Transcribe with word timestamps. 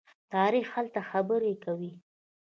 تاریخ 0.33 0.67
هلته 0.77 1.01
خبرې 1.09 1.53
کوي. 1.63 1.91